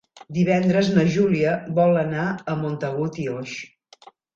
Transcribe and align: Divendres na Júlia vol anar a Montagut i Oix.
Divendres 0.37 0.89
na 0.95 1.03
Júlia 1.17 1.53
vol 1.81 2.03
anar 2.07 2.27
a 2.27 2.59
Montagut 2.67 3.25
i 3.29 3.33
Oix. 3.41 3.59